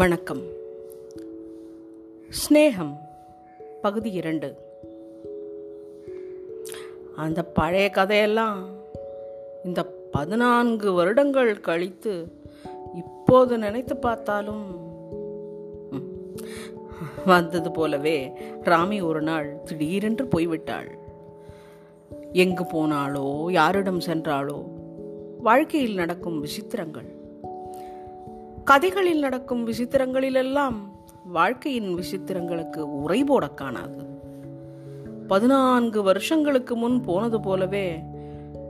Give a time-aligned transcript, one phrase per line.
[0.00, 0.42] வணக்கம்.
[2.30, 2.96] ஸ்னேகம்
[3.80, 4.56] பகுதி இரண்டு.
[7.16, 8.68] அந்த பழைய கதையெல்லாம்
[9.64, 12.32] இந்த பதினான்கு வருடங்கள் கழித்து
[12.94, 14.64] இப்போது நினைத்து பார்த்தாலும்
[17.26, 18.32] வந்தது போலவே
[18.64, 20.98] ராமி ஒரு நாள் திடீரென்று போய்விட்டாள்.
[22.32, 24.64] எங்கு போனாளோ யாரிடம் சென்றாளோ
[25.38, 27.18] வாழ்க்கையில் நடக்கும் விசித்திரங்கள்.
[28.70, 30.74] கதைகளில் நடக்கும் விசித்திரங்களிலெல்லாம்
[31.24, 34.04] வாழ்க்கையின் விசித்திரங்களுக்கு உரை போட காணாது.
[35.26, 38.00] பதினான்கு வருஷங்களுக்கு முன் போனது போலவே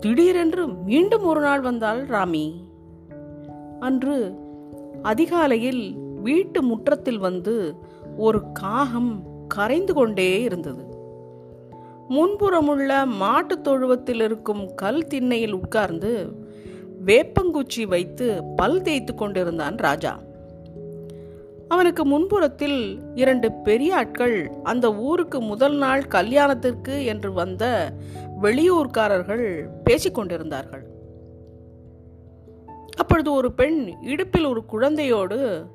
[0.00, 2.52] திடீரென்று மீண்டும் ஒரு நாள் வந்தாள் ராமி.
[3.80, 4.34] அன்று
[5.02, 7.74] அதிகாலையில் வீட்டு முற்றத்தில் வந்து
[8.16, 10.84] ஒரு காகம் கரைந்து கொண்டே இருந்தது.
[12.08, 16.44] முன்புறமுள்ள மாட்டுத் தொழுவத்தில் இருக்கும் கல் திண்ணையில் உட்கார்ந்து
[17.06, 20.20] வேப்பங்குச்சி வைத்து பல் தேய்த்து கொண்டிருந்தான் ராஜா.
[21.68, 27.92] அவனுக்கு முன்புறத்தில் இரண்டு பெரிய ஆட்கள் அந்த ஊருக்கு முதல் நாள் கல்யாணத்திற்கு என்று வந்த
[28.42, 30.84] வெளியூர்காரர்கள் பேசிக் கொண்டிருந்தார்கள்.
[32.96, 35.66] அப்பொழுது ஒரு பெண் இடுப்பில் ஒரு குழந்தையோடு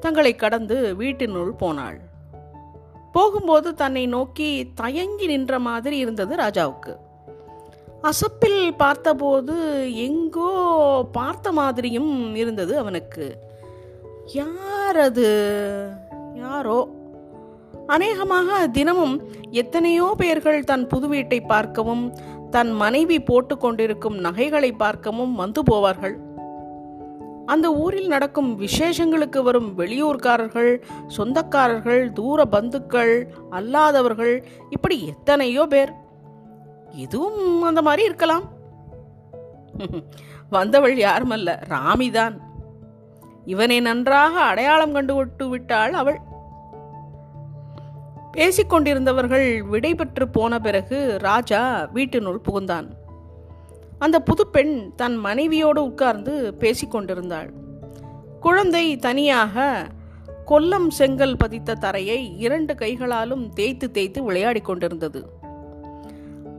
[0.00, 2.00] தங்களை கடந்து வீட்டினுள் போனாள்.
[3.12, 6.96] போகும்போது தன்னை நோக்கி தயங்கி நின்ற மாதிரி இருந்தது ராஜாவுக்கு.
[8.08, 9.54] அசப்பில் பார்த்தபோது
[9.94, 10.50] எங்கோ
[11.12, 13.36] பார்த்த மாதிரியும் இருந்தது அவனுக்கு.
[14.32, 15.28] யார் அது?
[16.34, 16.88] யாரோ?
[17.86, 22.12] அநேகமாக தினமும் எத்தனையோ பேர்கள் தன் புது வீட்டை பார்க்கவும்
[22.50, 26.16] தன் மனைவி போட்டுக்கொண்டிருக்கும் நகைகளை பார்க்கவும் வந்து போவார்கள்.
[27.46, 30.82] அந்த ஊரில் நடக்கும் விசேஷங்களுக்கு வரும் வெளியூர்காரர்கள்
[31.16, 35.92] சொந்தக்காரர்கள் தூர பந்துக்கள் அல்லாதவர்கள் இப்படி எத்தனையோ பேர்.
[36.96, 38.42] இதுவும் அந்த மாதிரி இருக்கலாம்.
[40.50, 42.40] வந்தவள் யாருமல்ல ராமிதான்.
[43.44, 46.20] இவனை நன்றாக அடையாளம் கண்டுவிட்டு விட்டாள் அவள்.
[48.36, 52.88] பேசிக்கொண்டிருந்தவர்கள் விடைபெற்று போன பிறகு ராஜா வீட்டினுள் புகுந்தான்.
[53.98, 57.50] அந்த புதுப்பெண் தன் மனைவியோடு உட்கார்ந்து பேசிக்கொண்டிருந்தாள்
[58.40, 59.86] குழந்தை தனியாக
[60.46, 65.35] கொல்லம் செங்கல் பதித்த தரையை இரண்டு கைகளாலும் தேய்த்து தேய்த்து விளையாடிக் கொண்டிருந்தது.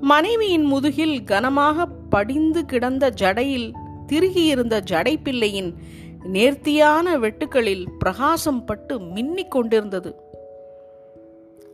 [0.00, 3.72] மனைவியின் முதுகில் கனமாக படிந்து கிடந்த ஜடையில்
[4.12, 5.72] திருகியிருந்த ஜடைப்பிள்ளையின்
[6.22, 10.14] நேர்த்தியான வெட்டுக்களில் பிரகாசம் பட்டு மின்னிக் கொண்டிருந்தது.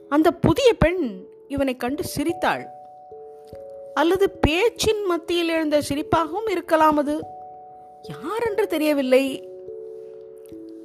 [0.09, 2.67] அந்த புதிய பெண் இவனை கண்டு சிரித்தாள்.
[3.95, 7.25] அல்லது பேச்சின் மத்தியில் எழுந்த சிரிப்பாகவும் இருக்கலாம் அது.
[8.03, 9.49] யாரென்று தெரியவில்லை.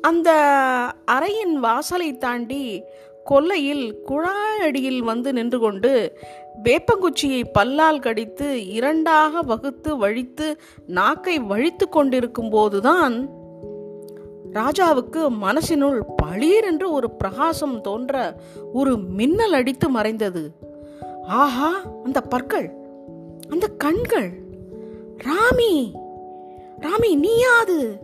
[0.02, 0.32] அந்த
[1.12, 2.84] அறையின் வாசலை தாண்டி
[3.30, 6.18] கொல்லையில் குழாயடியில் வந்து நின்று கொண்டு
[6.64, 13.30] வேப்பங்குச்சியை பல்லால் கடித்து இரண்டாக வகுத்து வழித்து நாக்கை வழித்து கொண்டிருக்கும் போதுதான்
[14.54, 18.42] ராஜாவுக்கு மனசினுள் பளீர் என்று ஒரு பிரகாசம் தோன்ற
[18.74, 20.52] ஒரு மின்னல் அடித்து மறைந்தது.
[21.28, 22.72] ஆஹா அந்த பற்கள்
[23.50, 24.32] அந்த கண்கள்.
[25.18, 25.92] ராமி
[26.82, 27.98] ராமி நீயாது.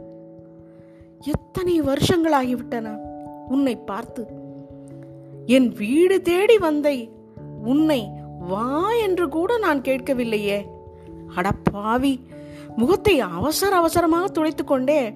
[1.22, 2.98] எத்தனை வருஷங்களாகிவிட்டன?
[3.50, 4.42] உன்னை பார்த்து
[5.46, 7.10] என் வீடு தேடி வந்தை.
[7.64, 8.10] உன்னை
[8.40, 10.66] வா என்று கூட நான் கேட்கவில்லையே.
[11.36, 12.20] அடப்பாவி
[12.76, 15.14] முகத்தை அவசர அவசரமாக துடைத்துக் கொண்டே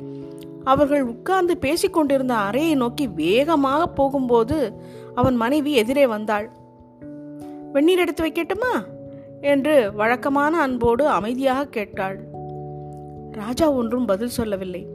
[0.64, 4.74] அவர்கள் உட்கார்ந்து பேசிக்கொண்டிருந்த அறையை நோக்கி வேகமாக போகும்போது
[5.16, 6.50] அவன் மனைவி எதிரே வந்தாள்.
[7.74, 8.86] வெந்நீர் எடுத்து வைக்கட்டுமா?
[9.42, 12.20] என்று வழக்கமான அன்போடு அமைதியாக கேட்டாள்.
[13.32, 14.88] ராஜா ஒன்றும் பதில் சொல்லவில்லை.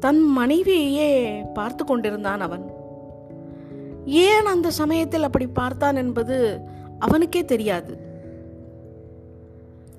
[0.00, 2.82] தன் மனைவியையே பார்த்து கொண்டிருந்தான் அவன்.
[4.04, 6.60] ஏன் அந்த சமயத்தில் அப்படி பார்த்தான் என்பது
[6.98, 7.98] அவனுக்கே தெரியாது.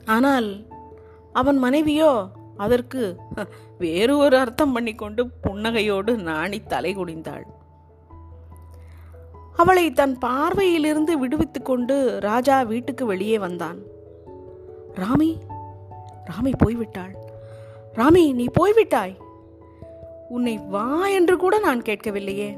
[0.06, 0.66] ஆனால்
[1.34, 2.28] அவன் மனைவியோ
[2.58, 3.20] அதற்கு
[3.78, 7.46] வேறு ஒரு அர்த்தம் பண்ணிக்கொண்டு புன்னகையோடு நாணி தலை குனிந்தாள்.
[9.56, 13.78] அவளை தன் பார்வையிலிருந்து விடுவித்துக் கொண்டு ராஜா வீட்டுக்கு வெளியே வந்தான்.
[14.96, 15.38] ராமி
[16.26, 17.14] ராமி போய்விட்டாள்.
[17.94, 19.18] ராமி நீ போய்விட்டாய்.
[20.30, 22.58] உன்னை வா என்று கூட நான் கேட்கவில்லையே.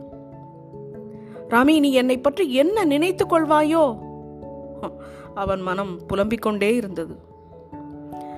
[1.50, 3.98] ராமி நீ என்னை பற்றி என்ன நினைத்துக் கொள்வாயோ?
[5.36, 7.20] அவன் மனம் புலம்பிக் கொண்டே இருந்தது.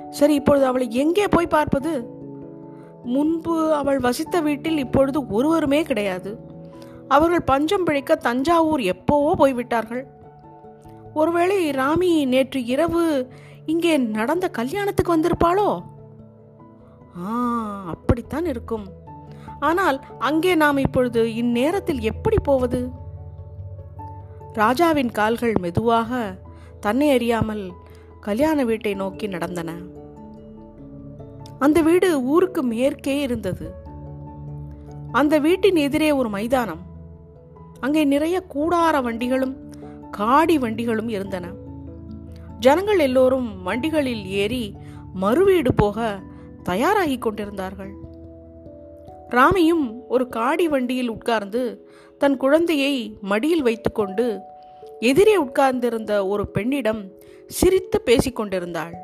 [0.10, 2.18] சரி இப்பொழுது அவளை எங்கே போய் பார்ப்பது?
[3.04, 6.40] முன்பு அவள் வசித்த வீட்டில் இப்பொழுது ஒருவருமே கிடையாது.
[7.08, 10.08] அவர்கள் பஞ்சம் பிழைக்க தஞ்சாவூர் எப்போவோ போய்விட்டார்கள்.
[11.14, 13.28] ஒருவேளை ராமி நேற்று இரவு
[13.66, 15.82] இங்கே நடந்த கல்யாணத்துக்கு வந்திருப்பாளோ?
[17.28, 17.30] ஆ
[17.86, 18.86] அப்படித்தான் இருக்கும்.
[19.60, 22.92] ஆனால் அங்கே நாம் இப்பொழுது இந்நேரத்தில் எப்படி போவது?
[24.54, 26.40] ராஜாவின் கால்கள் மெதுவாக
[26.80, 27.72] தன்னை அறியாமல்
[28.20, 29.76] கல்யாண வீட்டை நோக்கி நடந்தன.
[31.60, 33.74] அந்த வீடு ஊருக்கு மேற்கே இருந்தது.
[35.12, 36.82] அந்த வீட்டின் எதிரே ஒரு மைதானம்.
[37.80, 39.72] அங்கே நிறைய கூடார வண்டிகளும்
[40.12, 41.52] காடி வண்டிகளும் இருந்தன.
[42.60, 44.76] ஜனங்கள் எல்லோரும் வண்டிகளில் ஏறி
[45.22, 46.20] மறுவீடு போக
[46.64, 47.98] தயாராகி கொண்டிருந்தார்கள்.
[49.30, 51.88] ராமியும் ஒரு காடி வண்டியில் உட்கார்ந்து
[52.18, 54.40] தன் குழந்தையை மடியில் வைத்துக்கொண்டு
[55.00, 57.12] எதிரே உட்கார்ந்திருந்த ஒரு பெண்ணிடம்
[57.48, 58.96] சிரித்து பேசிக்கொண்டிருந்தாள்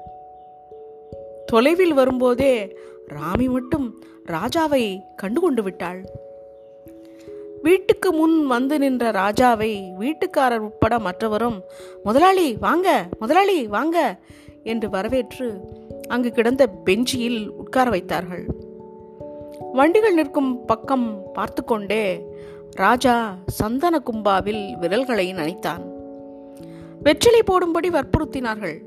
[1.46, 2.78] தொலைவில் வரும்போதே
[3.08, 6.06] ராமி மட்டும் ராஜாவை கண்டுகொண்டு விட்டாள்.
[7.62, 11.62] வீட்டுக்கு முன் வந்து நின்ற ராஜாவை வீட்டுக்காரர் உட்பட மற்றவரும்
[12.04, 14.20] முதலாளி வாங்க முதலாளி வாங்க
[14.64, 15.60] என்று வரவேற்று
[16.08, 18.74] அங்கு கிடந்த பெஞ்சியில் உட்கார வைத்தார்கள்.
[19.60, 22.26] வண்டிகள் நிற்கும் பக்கம் பார்த்து கொண்டே
[22.72, 25.84] ராஜா சந்தன கும்பாவில் விரல்களை நனைத்தான்.
[27.00, 28.78] வெற்றிலை போடும்படி வற்புறுத்தினார்கள்.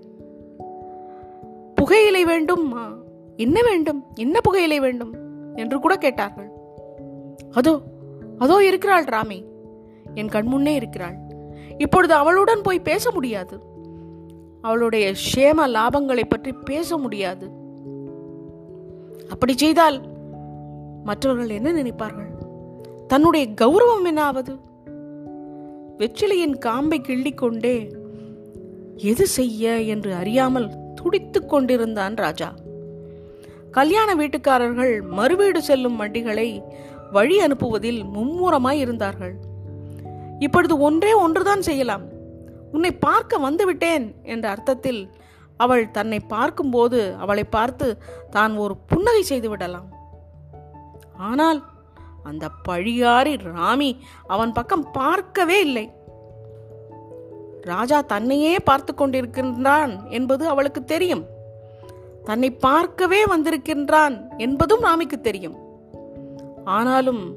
[1.74, 2.76] புகையிலை வேண்டும்.
[3.36, 4.04] என்ன வேண்டும்?
[4.14, 5.14] என்ன புகையிலை வேண்டும்?
[5.54, 6.50] என்று கூட கேட்டார்கள்.
[7.52, 7.80] அதோ
[8.38, 9.44] அதோ இருக்கிறாள் ராமி.
[10.14, 11.16] என் கண்முன்னே இருக்கிறாள்.
[11.78, 13.62] இப்பொழுது அவளுடன் போய் பேச முடியாது.
[14.60, 17.50] அவளுடைய சேம லாபங்களை பற்றி பேச முடியாது.
[19.30, 20.17] அப்படி செய்தால்
[21.08, 22.30] மற்றவர்கள் என்ன நினைப்பார்கள்?
[23.06, 24.54] தன்னுடைய கௌரவம் என்ன ஆவது
[26.00, 27.76] வெற்றிலையின் காம்பை கிள்ளிக்கொண்டே
[29.10, 32.48] எது செய்ய என்று அறியாமல் துடித்துக் கொண்டிருந்தான் ராஜா.
[33.76, 36.48] கல்யாண வீட்டுக்காரர்கள் மறுவீடு செல்லும் வண்டிகளை
[37.12, 39.34] வழி அனுப்புவதில் மும்முரமாய் இருந்தார்கள்.
[40.38, 42.04] இப்பொழுது ஒன்றே ஒன்றுதான் செய்யலாம்.
[42.72, 45.02] உன்னை பார்க்க வந்துவிட்டேன் என்ற அர்த்தத்தில்
[45.60, 47.86] அவள் தன்னை பார்க்கும்போது அவளை பார்த்து
[48.30, 49.88] தான் ஒரு புன்னகை செய்து விடலாம்.
[51.18, 51.64] ஆனால்
[52.22, 55.90] அந்த பழியாரி ராமி அவன் பக்கம் பார்க்கவே இல்லை.
[57.62, 61.26] ராஜா தன்னையே பார்த்து கொண்டிருக்கின்றான் என்பது அவளுக்கு தெரியும்.
[62.24, 65.56] தன்னை பார்க்கவே வந்திருக்கின்றான் என்பதும் ராமிக்கு தெரியும்.
[66.64, 67.36] ஆனாலும்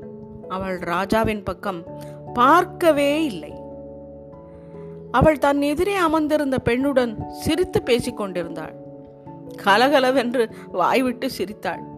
[0.49, 1.83] அவள் ராஜாவின் பக்கம்
[2.33, 3.53] பார்க்கவே இல்லை.
[5.11, 8.75] அவள் தன் எதிரே அமர்ந்திருந்த பெண்ணுடன் சிரித்து பேசிக் கொண்டிருந்தாள்
[9.63, 11.90] கலகலவென்று வாய்விட்டு சிரித்தாள்.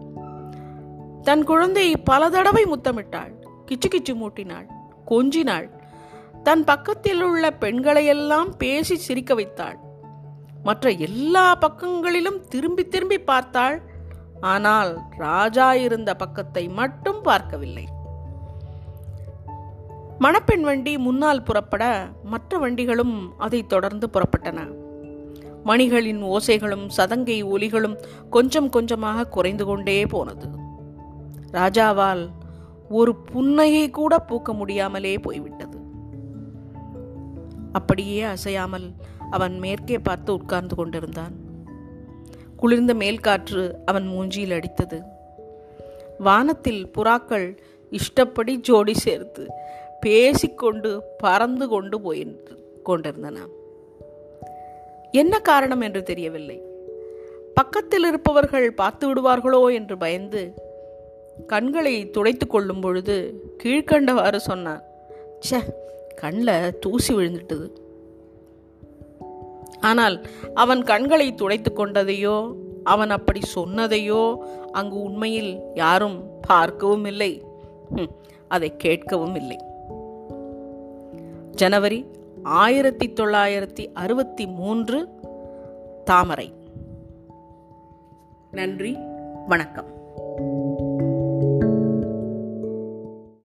[1.24, 3.32] தன் குழந்தையை பல தடவை முத்தமிட்டாள்.
[3.68, 4.66] கிச்சு கிச்சு மூட்டினாள்
[5.10, 5.68] கொஞ்சினாள்.
[6.42, 9.78] தன் பக்கத்தில் உள்ள பெண்களையெல்லாம் பேசி சிரிக்க வைத்தாள்.
[10.62, 13.82] மற்ற எல்லா பக்கங்களிலும் திரும்பி திரும்பி பார்த்தாள்.
[14.40, 17.86] ஆனால் ராஜா இருந்த பக்கத்தை மட்டும் பார்க்கவில்லை.
[20.18, 21.84] மணப்பெண் வண்டி முன்னால் புறப்பட
[22.24, 24.60] மற்ற வண்டிகளும் அதை தொடர்ந்து புறப்பட்டன.
[25.64, 27.96] மணிகளின் ஓசைகளும் சதங்கை ஒலிகளும்
[28.30, 30.63] கொஞ்சம் கொஞ்சமாக குறைந்து கொண்டே போனது.
[31.54, 32.30] ராஜாவால்
[32.88, 35.78] ஒரு புன்னையை கூட பூக்க முடியாமலே போய்விட்டது.
[37.72, 38.86] அப்படியே அசையாமல்
[39.30, 41.34] அவன் மேற்கே பார்த்து உட்கார்ந்து கொண்டிருந்தான்.
[42.56, 44.98] குளிர்ந்த மேல்காற்று அவன் மூஞ்சியில் அடித்தது.
[46.18, 47.58] வானத்தில் புறாக்கள்
[47.90, 49.44] இஷ்டப்படி ஜோடி சேர்த்து
[50.00, 52.22] பேசிக்கொண்டு பறந்து கொண்டு போய்
[52.82, 53.38] கொண்டிருந்தன.
[55.12, 56.58] என்ன காரணம் என்று தெரியவில்லை.
[57.54, 60.42] பக்கத்தில் இருப்பவர்கள் பார்த்து விடுவார்களோ என்று பயந்து
[61.46, 64.82] கண்களை துடைத்து கொள்ளும் பொழுது கீழ்கண்டவாறு சொன்னான்
[65.38, 65.58] சே
[66.16, 67.70] கண்ணில் தூசி விழுந்துட்டது.
[69.80, 72.54] ஆனால் அவன் கண்களை துடைத்து கொண்டதையோ
[72.84, 74.36] அவன் அப்படி சொன்னதையோ
[74.72, 77.44] அங்கு உண்மையில் யாரும் பார்க்கவும் இல்லை.
[78.48, 79.58] அதை கேட்கவும் இல்லை.
[81.50, 82.04] ஜனவரி
[82.42, 85.08] ஆயிரத்தி தொள்ளாயிரத்தி அறுபத்தி மூன்று
[86.04, 86.52] தாமரை.
[88.50, 88.98] நன்றி
[89.46, 89.92] வணக்கம்.